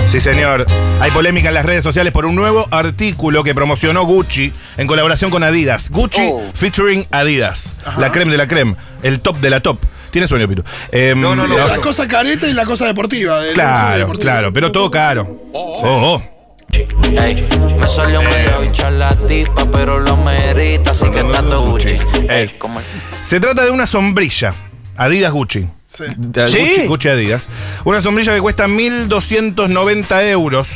Sí, 0.09 0.19
señor. 0.19 0.65
Hay 0.99 1.11
polémica 1.11 1.49
en 1.49 1.53
las 1.53 1.65
redes 1.65 1.83
sociales 1.83 2.11
por 2.11 2.25
un 2.25 2.33
nuevo 2.35 2.67
artículo 2.71 3.43
que 3.43 3.53
promocionó 3.53 4.03
Gucci 4.05 4.51
en 4.77 4.87
colaboración 4.87 5.29
con 5.29 5.43
Adidas. 5.43 5.89
Gucci 5.91 6.27
Oh. 6.31 6.41
featuring 6.55 7.05
Adidas. 7.11 7.75
La 7.97 8.11
creme 8.11 8.31
de 8.31 8.37
la 8.37 8.47
creme. 8.47 8.75
El 9.03 9.19
top 9.19 9.37
de 9.37 9.49
la 9.51 9.61
top. 9.61 9.77
¿Tienes 10.09 10.27
sueño, 10.29 10.47
Pito? 10.47 10.63
Em, 10.91 11.19
No, 11.21 11.35
no, 11.35 11.45
no. 11.45 11.67
La 11.67 11.77
cosa 11.77 12.07
careta 12.07 12.47
y 12.47 12.53
la 12.53 12.65
cosa 12.65 12.87
deportiva. 12.87 13.39
Claro, 13.53 14.11
claro, 14.13 14.51
pero 14.51 14.71
todo 14.71 14.89
caro. 14.89 15.41
Oh, 15.53 16.15
oh. 16.19 16.23
Ey, 16.71 17.47
me 17.79 17.87
salió 17.87 18.21
medio 18.23 18.61
bicha 18.61 18.89
la 18.89 19.15
tipa, 19.27 19.65
pero 19.71 19.99
lo 19.99 20.17
merita, 20.17 20.91
así 20.91 21.07
que 21.11 21.21
todo 21.23 21.67
Gucci. 21.67 21.95
Ey, 22.27 22.47
como 22.57 22.81
Se 23.23 23.39
trata 23.39 23.63
de 23.63 23.69
una 23.69 23.85
sombrilla. 23.85 24.55
Adidas 24.99 25.31
Gucci. 25.31 25.67
Sí. 25.87 26.03
Gucci, 26.17 26.85
Gucci 26.87 27.07
Adidas. 27.09 27.47
Una 27.85 28.01
sombrilla 28.01 28.33
que 28.35 28.41
cuesta 28.41 28.67
1.290 28.67 30.23
euros. 30.29 30.67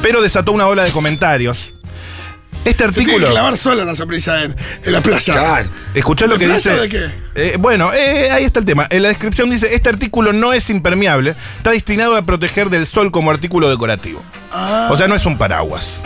Pero 0.00 0.20
desató 0.22 0.52
una 0.52 0.66
ola 0.66 0.84
de 0.84 0.90
comentarios. 0.90 1.74
Este 2.64 2.84
Se 2.84 2.90
tiene 2.92 3.12
artículo. 3.12 3.26
que 3.26 3.32
clavar 3.32 3.56
sola 3.56 3.84
la 3.84 3.96
sorpresa 3.96 4.42
en, 4.44 4.54
en 4.84 4.92
la 4.92 5.00
playa. 5.00 5.34
Claro. 5.34 5.68
Escuchá 5.94 6.26
lo 6.26 6.34
¿De 6.34 6.38
que 6.40 6.46
playa 6.46 6.72
dice. 6.72 6.80
de 6.80 6.88
qué? 6.88 7.10
Eh, 7.34 7.56
bueno, 7.58 7.92
eh, 7.92 8.30
ahí 8.30 8.44
está 8.44 8.60
el 8.60 8.64
tema. 8.64 8.86
En 8.88 9.02
la 9.02 9.08
descripción 9.08 9.50
dice: 9.50 9.74
Este 9.74 9.88
artículo 9.88 10.32
no 10.32 10.52
es 10.52 10.70
impermeable, 10.70 11.34
está 11.56 11.72
destinado 11.72 12.16
a 12.16 12.22
proteger 12.22 12.70
del 12.70 12.86
sol 12.86 13.10
como 13.10 13.32
artículo 13.32 13.68
decorativo. 13.68 14.24
Ah, 14.52 14.88
O 14.92 14.96
sea, 14.96 15.08
no 15.08 15.16
es 15.16 15.26
un 15.26 15.38
paraguas. 15.38 15.96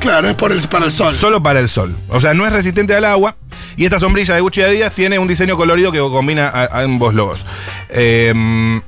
claro, 0.00 0.28
es 0.28 0.34
por 0.34 0.50
el, 0.50 0.60
para 0.66 0.86
el 0.86 0.90
sol. 0.90 1.14
Solo 1.14 1.40
para 1.42 1.60
el 1.60 1.68
sol. 1.68 1.96
O 2.08 2.20
sea, 2.20 2.34
no 2.34 2.44
es 2.44 2.52
resistente 2.52 2.92
al 2.96 3.04
agua. 3.04 3.36
Y 3.76 3.84
esta 3.84 3.98
sombrilla 3.98 4.34
de 4.34 4.40
Gucci 4.40 4.60
y 4.60 4.64
Adidas 4.64 4.94
tiene 4.94 5.18
un 5.18 5.28
diseño 5.28 5.56
colorido 5.56 5.92
que 5.92 5.98
combina 5.98 6.48
a, 6.48 6.80
ambos 6.82 7.14
logos. 7.14 7.44
Em, 7.88 8.80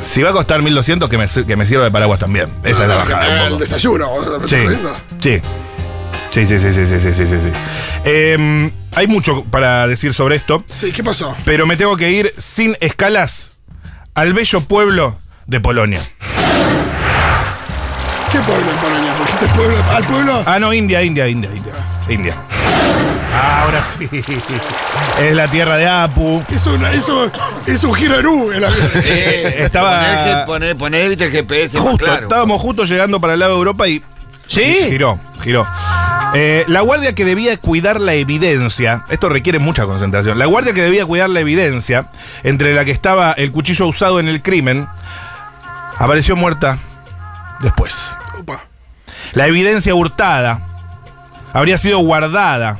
si 0.00 0.22
va 0.22 0.30
a 0.30 0.32
costar 0.32 0.62
1200, 0.62 1.08
que 1.08 1.18
me, 1.18 1.26
que 1.28 1.56
me 1.56 1.66
sirva 1.66 1.84
de 1.84 1.90
paraguas 1.90 2.18
también. 2.18 2.52
Esa 2.64 2.82
es 2.84 2.88
la 2.88 2.94
ah, 2.94 2.98
bajada. 2.98 3.46
El 3.46 3.58
desayuno. 3.58 4.08
Sí. 4.46 4.56
Sí. 5.22 5.42
Sí, 6.30 6.44
sí, 6.44 6.58
sí, 6.58 6.70
sí, 6.70 6.86
sí, 6.86 7.12
sí, 7.12 7.26
sí, 7.26 7.50
em, 8.04 8.70
hay 8.94 9.06
mucho 9.06 9.42
para 9.44 9.86
decir 9.86 10.12
sobre 10.12 10.36
esto. 10.36 10.62
Sí, 10.68 10.92
¿qué 10.92 11.02
pasó? 11.02 11.34
Pero 11.46 11.66
me 11.66 11.78
tengo 11.78 11.96
que 11.96 12.10
ir 12.10 12.30
sin 12.36 12.76
escalas 12.80 13.56
al 14.14 14.34
bello 14.34 14.60
pueblo 14.60 15.18
de 15.46 15.60
Polonia. 15.60 16.00
¿Qué 18.30 18.38
pueblo 18.40 18.70
en 18.70 18.78
Polonia? 18.78 19.14
Qué 19.40 19.46
pueblo? 19.46 19.76
¿Al 19.88 20.04
pueblo? 20.04 20.42
Ah, 20.44 20.58
no, 20.58 20.74
India, 20.74 21.02
India, 21.02 21.26
India, 21.26 21.50
India. 21.54 21.72
India. 22.10 22.34
Ahora 23.34 23.84
sí. 23.98 24.08
Es 25.20 25.34
la 25.36 25.50
tierra 25.50 25.76
de 25.76 25.86
Apu. 25.88 26.42
Es 26.48 26.66
un, 26.66 26.84
es 26.86 27.08
un, 27.08 27.30
es 27.66 27.84
un 27.84 27.94
giro 27.94 28.18
en 28.18 28.26
U. 28.26 28.50
en 28.52 28.62
la- 28.62 28.70
Eh, 28.94 29.56
Estaba- 29.64 30.44
Poner, 30.46 30.76
poner, 30.76 31.12
el 31.12 31.16
GPS. 31.30 31.78
Justo, 31.78 32.04
claro. 32.04 32.22
estábamos 32.24 32.60
justo 32.60 32.84
llegando 32.84 33.20
para 33.20 33.34
el 33.34 33.40
lado 33.40 33.52
de 33.52 33.58
Europa 33.58 33.88
y 33.88 34.02
¿Sí? 34.46 34.62
y 34.62 34.90
giró, 34.90 35.18
giró. 35.42 35.66
Eh, 36.34 36.64
la 36.68 36.80
guardia 36.80 37.14
que 37.14 37.24
debía 37.24 37.56
cuidar 37.56 38.00
la 38.00 38.14
evidencia, 38.14 39.04
esto 39.10 39.28
requiere 39.28 39.58
mucha 39.58 39.84
concentración, 39.86 40.38
la 40.38 40.46
guardia 40.46 40.72
que 40.74 40.82
debía 40.82 41.04
cuidar 41.06 41.30
la 41.30 41.40
evidencia, 41.40 42.08
entre 42.42 42.74
la 42.74 42.84
que 42.84 42.90
estaba 42.90 43.32
el 43.32 43.52
cuchillo 43.52 43.86
usado 43.86 44.20
en 44.20 44.28
el 44.28 44.42
crimen, 44.42 44.86
apareció 45.98 46.36
muerta 46.36 46.78
después. 47.60 47.96
Opa. 48.38 48.64
La 49.32 49.46
evidencia 49.46 49.94
hurtada 49.94 50.60
habría 51.52 51.78
sido 51.78 51.98
guardada 52.00 52.76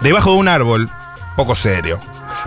debajo 0.00 0.32
de 0.32 0.36
un 0.38 0.48
árbol, 0.48 0.90
poco 1.36 1.54
serio. 1.54 2.00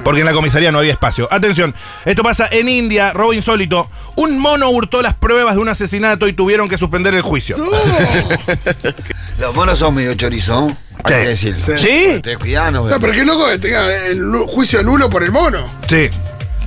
Porque 0.04 0.22
en 0.22 0.26
la 0.26 0.34
comisaría 0.34 0.72
no 0.72 0.80
había 0.80 0.92
espacio. 0.92 1.28
Atención, 1.32 1.74
esto 2.06 2.24
pasa 2.24 2.48
en 2.52 2.70
India, 2.70 3.12
robo 3.14 3.34
insólito. 3.34 3.90
Un 4.16 4.38
mono 4.38 4.70
hurtó 4.70 5.02
las 5.02 5.14
pruebas 5.14 5.56
de 5.56 5.62
un 5.62 5.70
asesinato 5.70 6.28
y 6.28 6.34
tuvieron 6.34 6.68
que 6.70 6.78
suspender 6.78 7.16
el 7.16 7.22
juicio. 7.22 7.58
Los 9.40 9.56
monos 9.56 9.80
son 9.80 9.96
medio 9.96 10.14
chorizón. 10.16 10.78
Hay 11.04 11.16
que 11.16 11.28
decirlo. 11.30 11.60
Sí. 11.60 11.78
¿Sí? 11.78 12.22
Te 12.22 12.36
no, 12.72 12.88
No, 12.88 13.00
pero 13.00 13.14
qué 13.14 13.24
loco 13.24 13.48
que 13.48 13.58
tenga 13.58 14.06
el 14.08 14.22
juicio 14.48 14.84
nulo 14.84 15.10
por 15.10 15.24
el 15.24 15.32
mono. 15.32 15.66
Sí, 15.88 16.10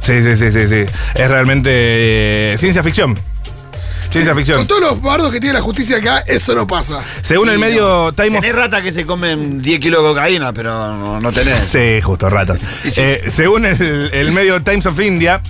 sí, 0.00 0.22
sí, 0.22 0.36
sí, 0.36 0.50
sí, 0.50 0.68
sí. 0.68 0.84
Es 1.14 1.28
realmente 1.28 1.70
eh, 1.72 2.58
ciencia 2.58 2.82
ficción. 2.82 3.18
Ciencia 4.12 4.35
ficción. 4.35 4.59
Con 4.59 4.66
todos 4.66 4.81
los 4.83 5.02
bardos 5.02 5.33
que 5.33 5.40
tiene 5.40 5.54
la 5.54 5.62
justicia 5.62 5.97
acá, 5.97 6.21
eso 6.26 6.54
no 6.54 6.66
pasa. 6.66 7.02
Según 7.23 7.49
el 7.49 7.59
medio 7.59 8.12
Time 8.12 8.38
of... 8.38 8.42
Tenés 8.42 8.57
ratas 8.57 8.83
que 8.83 8.92
se 8.92 9.07
comen 9.07 9.62
10 9.62 9.81
kilos 9.81 10.02
de 10.02 10.09
cocaína, 10.09 10.52
pero 10.52 10.71
no, 10.73 11.21
no 11.21 11.33
tenés. 11.33 11.62
Sí, 11.62 12.00
justo, 12.02 12.28
ratas. 12.28 12.61
Eh, 12.97 13.25
según 13.28 13.64
el, 13.64 14.11
el 14.12 14.33
medio 14.33 14.62
Times 14.62 14.87
of 14.87 15.00
India, 15.00 15.40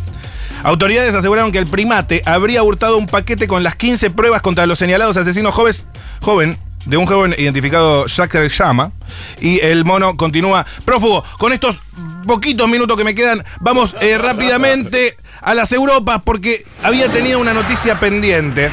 autoridades 0.62 1.14
aseguraron 1.14 1.50
que 1.50 1.58
el 1.58 1.66
primate 1.66 2.22
habría 2.24 2.62
hurtado 2.62 2.96
un 2.98 3.06
paquete 3.06 3.48
con 3.48 3.62
las 3.62 3.74
15 3.74 4.10
pruebas 4.10 4.42
contra 4.42 4.66
los 4.66 4.78
señalados 4.78 5.16
asesinos 5.16 5.54
jóvenes, 5.54 5.84
joven 6.20 6.58
de 6.84 6.96
un 6.96 7.06
joven 7.06 7.34
identificado 7.38 8.06
Shaker 8.06 8.48
Shama 8.48 8.92
y 9.40 9.60
el 9.60 9.84
mono 9.84 10.16
continúa 10.16 10.66
prófugo. 10.84 11.24
Con 11.38 11.52
estos 11.52 11.80
poquitos 12.26 12.68
minutos 12.68 12.96
que 12.96 13.04
me 13.04 13.14
quedan, 13.14 13.44
vamos 13.60 13.94
eh, 14.00 14.18
rápidamente 14.18 15.16
a 15.40 15.54
las 15.54 15.72
Europas 15.72 16.22
porque 16.24 16.64
había 16.82 17.08
tenido 17.08 17.38
una 17.38 17.54
noticia 17.54 17.98
pendiente. 17.98 18.70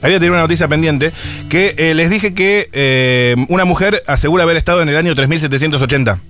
Había 0.00 0.18
tenido 0.18 0.34
una 0.34 0.42
noticia 0.42 0.68
pendiente 0.68 1.12
que 1.48 1.74
eh, 1.76 1.94
les 1.94 2.08
dije 2.10 2.32
que 2.32 2.70
eh, 2.72 3.34
una 3.48 3.64
mujer 3.64 4.02
asegura 4.06 4.44
haber 4.44 4.56
estado 4.56 4.80
en 4.82 4.88
el 4.88 4.96
año 4.96 5.14
3780. 5.14 6.20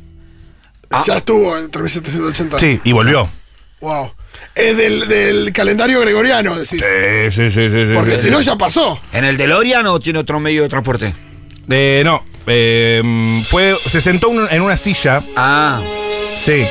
Ya 1.07 1.19
estuvo 1.19 1.57
en 1.57 1.71
3780. 1.71 2.59
Sí, 2.59 2.81
y 2.85 2.93
volvió. 2.93 3.29
Wow. 3.81 4.13
Es 4.55 4.77
del, 4.77 5.07
del 5.09 5.53
calendario 5.53 6.01
gregoriano, 6.01 6.55
decís. 6.57 6.83
Sí, 6.83 7.31
sí, 7.31 7.51
sí, 7.51 7.71
sí. 7.71 7.87
sí, 7.87 7.93
Porque 7.95 8.13
sí, 8.13 8.17
si 8.17 8.23
sí. 8.25 8.31
no, 8.31 8.41
ya 8.41 8.57
pasó. 8.57 9.01
¿En 9.13 9.25
el 9.25 9.37
DeLorean 9.37 9.87
o 9.87 9.99
tiene 9.99 10.19
otro 10.19 10.41
medio 10.41 10.63
de 10.63 10.69
transporte? 10.69 11.15
Eh, 11.71 12.03
no, 12.05 12.25
eh, 12.47 13.43
fue, 13.49 13.75
se 13.77 14.01
sentó 14.01 14.29
un- 14.31 14.49
en 14.51 14.63
una 14.63 14.77
silla. 14.77 15.23
Ah, 15.37 15.81
Sí, 16.41 16.65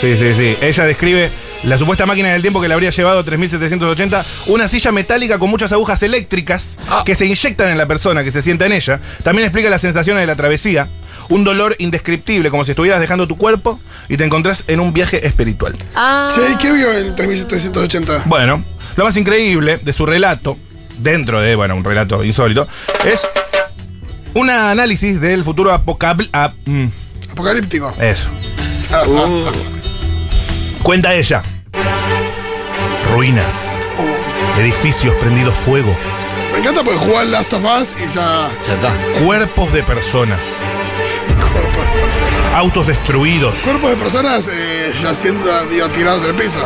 sí, 0.00 0.16
sí, 0.16 0.32
sí. 0.36 0.56
Ella 0.62 0.84
describe 0.86 1.30
la 1.64 1.76
supuesta 1.76 2.06
máquina 2.06 2.30
del 2.32 2.40
tiempo 2.40 2.60
que 2.60 2.68
le 2.68 2.74
habría 2.74 2.90
llevado 2.90 3.22
3780, 3.22 4.24
una 4.46 4.66
silla 4.66 4.92
metálica 4.92 5.38
con 5.38 5.50
muchas 5.50 5.72
agujas 5.72 6.02
eléctricas 6.02 6.78
Ah. 6.88 7.02
que 7.04 7.14
se 7.14 7.26
inyectan 7.26 7.68
en 7.70 7.78
la 7.78 7.86
persona 7.86 8.24
que 8.24 8.30
se 8.30 8.40
sienta 8.42 8.64
en 8.66 8.72
ella. 8.72 9.00
También 9.22 9.46
explica 9.46 9.68
las 9.70 9.82
sensaciones 9.82 10.22
de 10.22 10.26
la 10.26 10.36
travesía. 10.36 10.88
Un 11.30 11.44
dolor 11.44 11.74
indescriptible, 11.78 12.50
como 12.50 12.64
si 12.64 12.70
estuvieras 12.72 13.00
dejando 13.00 13.28
tu 13.28 13.36
cuerpo 13.36 13.78
y 14.08 14.16
te 14.16 14.24
encontrás 14.24 14.64
en 14.66 14.80
un 14.80 14.92
viaje 14.94 15.26
espiritual. 15.26 15.74
Ah. 15.94 16.28
Che, 16.34 16.40
¿qué 16.58 16.72
vio 16.72 16.90
en 16.92 17.14
3780? 17.14 18.22
Bueno, 18.26 18.64
lo 18.96 19.04
más 19.04 19.16
increíble 19.16 19.78
de 19.78 19.92
su 19.92 20.06
relato, 20.06 20.56
dentro 20.98 21.40
de, 21.40 21.54
bueno, 21.54 21.76
un 21.76 21.84
relato 21.84 22.24
insólito, 22.24 22.66
es 23.04 23.20
un 24.34 24.48
análisis 24.50 25.20
del 25.20 25.44
futuro 25.44 25.72
apocabl... 25.72 26.28
ap- 26.32 26.54
mm, 26.64 26.86
Apocalíptico. 27.32 27.94
eso. 28.00 28.30
uh, 29.06 30.82
Cuenta 30.82 31.14
ella. 31.14 31.42
Ruinas, 33.12 33.68
edificios 34.58 35.14
prendidos 35.16 35.54
fuego, 35.54 35.94
Me 36.52 36.58
encanta 36.60 36.82
porque 36.82 36.98
jugar 36.98 37.26
Last 37.26 37.52
of 37.52 37.64
Us 37.64 37.94
y 38.02 38.06
ya. 38.14 38.48
ya 38.66 38.74
está. 38.74 38.92
Cuerpos 39.24 39.72
de 39.72 39.82
personas. 39.82 40.52
Autos 42.54 42.86
destruidos. 42.86 43.58
Cuerpos 43.58 43.90
de 43.90 43.96
personas 43.96 44.48
eh, 44.52 44.92
ya 45.00 45.14
siendo 45.14 45.66
digo, 45.66 45.88
tirados 45.90 46.24
en 46.24 46.30
el 46.30 46.36
piso. 46.36 46.60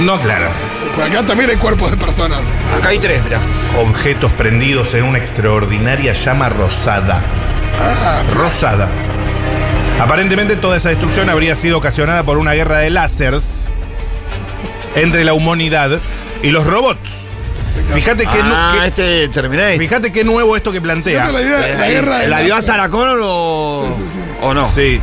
No, 0.00 0.20
claro. 0.20 0.48
Porque 0.94 1.10
acá 1.10 1.26
también 1.26 1.50
hay 1.50 1.56
cuerpos 1.56 1.90
de 1.90 1.96
personas. 1.96 2.52
Acá 2.78 2.88
hay 2.88 2.98
tres, 2.98 3.22
mirá. 3.24 3.40
Objetos 3.78 4.30
prendidos 4.32 4.92
en 4.94 5.04
una 5.04 5.18
extraordinaria 5.18 6.12
llama 6.12 6.48
rosada. 6.48 7.22
Ah, 7.78 8.22
Rosada. 8.34 8.88
Aparentemente 9.98 10.56
toda 10.56 10.76
esa 10.76 10.90
destrucción 10.90 11.30
habría 11.30 11.56
sido 11.56 11.78
ocasionada 11.78 12.22
por 12.22 12.36
una 12.36 12.52
guerra 12.52 12.78
de 12.78 12.90
láseres 12.90 13.64
entre 14.94 15.24
la 15.24 15.32
humanidad 15.32 16.00
y 16.42 16.50
los 16.50 16.66
robots. 16.66 17.25
Fíjate 17.94 18.24
que, 18.24 18.38
ah, 18.42 18.76
que- 18.80 18.86
este 18.88 19.28
Terminator. 19.28 19.78
fíjate 19.78 20.12
qué 20.12 20.24
nuevo 20.24 20.56
esto 20.56 20.72
que 20.72 20.80
plantea. 20.80 21.30
La 21.30 21.40
idea, 21.40 21.76
la 21.78 21.88
guerra 21.88 22.18
de 22.18 22.28
¿La 22.28 22.40
vio 22.42 22.56
a 22.56 22.88
Connor 22.88 23.18
o.? 23.22 23.88
Sí, 23.90 24.02
sí, 24.02 24.08
sí. 24.08 24.18
¿O 24.42 24.52
no? 24.54 24.68
Sí, 24.68 25.00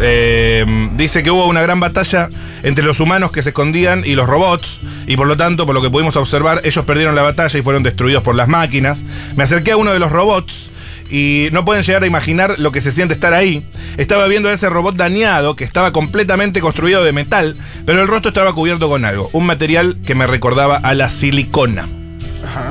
eh, 0.00 0.64
dice 0.94 1.22
que 1.22 1.30
hubo 1.30 1.46
una 1.46 1.62
gran 1.62 1.80
batalla 1.80 2.28
entre 2.62 2.84
los 2.84 3.00
humanos 3.00 3.30
que 3.32 3.42
se 3.42 3.50
escondían 3.50 4.02
y 4.04 4.14
los 4.14 4.28
robots, 4.28 4.80
y 5.06 5.16
por 5.16 5.26
lo 5.26 5.36
tanto, 5.36 5.66
por 5.66 5.74
lo 5.74 5.82
que 5.82 5.90
pudimos 5.90 6.16
observar, 6.16 6.60
ellos 6.64 6.84
perdieron 6.84 7.14
la 7.14 7.22
batalla 7.22 7.58
y 7.58 7.62
fueron 7.62 7.82
destruidos 7.82 8.22
por 8.22 8.34
las 8.34 8.48
máquinas. 8.48 9.02
Me 9.36 9.44
acerqué 9.44 9.72
a 9.72 9.76
uno 9.76 9.92
de 9.92 9.98
los 9.98 10.10
robots 10.10 10.70
y 11.10 11.48
no 11.52 11.64
pueden 11.64 11.82
llegar 11.84 12.02
a 12.02 12.06
imaginar 12.06 12.58
lo 12.58 12.72
que 12.72 12.80
se 12.80 12.90
siente 12.92 13.14
estar 13.14 13.32
ahí. 13.32 13.64
Estaba 13.96 14.26
viendo 14.26 14.48
a 14.48 14.52
ese 14.52 14.68
robot 14.68 14.96
dañado 14.96 15.54
que 15.56 15.64
estaba 15.64 15.92
completamente 15.92 16.60
construido 16.60 17.04
de 17.04 17.12
metal, 17.12 17.56
pero 17.84 18.02
el 18.02 18.08
rostro 18.08 18.30
estaba 18.30 18.52
cubierto 18.52 18.88
con 18.88 19.04
algo, 19.04 19.30
un 19.32 19.46
material 19.46 19.98
que 20.04 20.14
me 20.14 20.26
recordaba 20.26 20.76
a 20.76 20.94
la 20.94 21.08
silicona. 21.10 21.88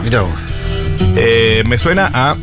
Mirá 0.03 0.21
vos. 0.21 0.31
Eh, 1.17 1.63
me 1.65 1.77
suena 1.77 2.09
a 2.13 2.35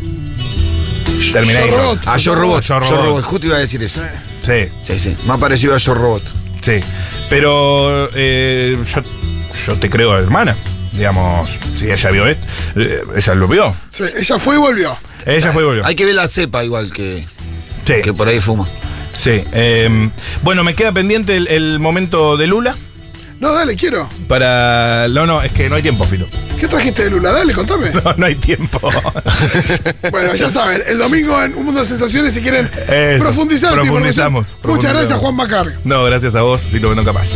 Terminator. 1.33 1.71
Yo 1.71 1.77
Robot. 1.77 1.99
Ah, 2.07 2.17
yo 2.19 2.35
robot. 2.35 2.63
Yo 2.63 2.81
Yo 2.81 2.81
Robot. 2.81 3.05
robot. 3.07 3.25
Justo 3.25 3.47
iba 3.47 3.57
a 3.57 3.61
decir 3.61 3.83
eso. 3.83 4.03
Sí, 4.45 4.71
Sí, 4.83 4.99
sí. 5.01 5.17
Me 5.27 5.35
ha 5.35 5.39
parecido 5.39 5.75
a 5.75 5.79
yo 5.79 5.95
robot. 5.95 6.23
sí. 6.61 6.81
Pero 7.29 8.09
eh, 8.15 8.77
yo, 8.85 9.03
yo 9.67 9.77
te 9.79 9.89
creo, 9.89 10.17
hermana. 10.19 10.57
Digamos, 10.93 11.59
si 11.75 11.91
ella 11.91 12.11
vio 12.11 12.27
esto, 12.27 12.47
eh, 12.77 13.03
ella 13.17 13.35
lo 13.35 13.49
vio. 13.49 13.75
Sí, 13.89 14.05
ella 14.19 14.39
fue 14.39 14.57
y 14.57 14.59
volvió. 14.59 14.95
Ella 15.25 15.51
fue 15.53 15.63
y 15.63 15.65
volvió. 15.67 15.87
Hay 15.87 15.95
que 15.95 16.05
ver 16.05 16.15
la 16.15 16.29
cepa 16.29 16.63
igual 16.65 16.93
que, 16.93 17.25
Sí, 17.87 17.95
que 18.05 18.13
por 18.13 18.29
ahí 18.29 18.41
fuma. 18.41 18.69
sí. 19.17 19.43
eh, 19.53 20.11
bueno, 20.43 20.63
me 20.65 20.75
queda 20.75 20.93
pendiente 20.93 21.37
el, 21.39 21.49
el 21.49 21.79
momento 21.79 22.37
de 22.37 22.47
Lula. 22.47 22.77
No, 23.43 23.53
dale, 23.53 23.75
quiero. 23.75 24.09
Para. 24.29 25.09
No, 25.09 25.27
no, 25.27 25.43
es 25.43 25.51
que 25.51 25.69
no 25.69 25.75
hay 25.75 25.83
tiempo, 25.83 26.05
Fito. 26.05 26.27
¿Qué 26.61 26.69
trajiste 26.69 27.03
de 27.03 27.11
Lula? 27.11 27.33
Dale, 27.33 27.53
contame. 27.53 27.91
No, 28.05 28.15
no 28.17 28.27
hay 28.27 28.37
tiempo. 28.37 28.79
Bueno, 30.13 30.33
ya 30.37 30.49
saben, 30.49 30.81
el 30.87 30.97
domingo 30.99 31.43
en 31.43 31.53
Un 31.57 31.65
Mundo 31.65 31.81
de 31.81 31.87
Sensaciones, 31.87 32.35
si 32.35 32.41
quieren 32.41 32.71
Eso, 32.89 33.25
profundizar 33.25 33.71
información. 33.73 33.87
profundizamos, 33.95 34.47
Muchas 34.47 34.61
profundizamos. 34.63 34.99
gracias, 35.01 35.19
Juan 35.19 35.35
Macar. 35.35 35.67
no, 35.85 36.05
gracias 36.05 36.35
a 36.37 36.43
vos, 36.43 36.63
Fito 36.69 36.87
Bendón 36.89 37.05
Capaz. 37.05 37.29